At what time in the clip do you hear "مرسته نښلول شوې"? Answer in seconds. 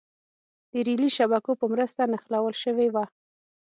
1.73-2.87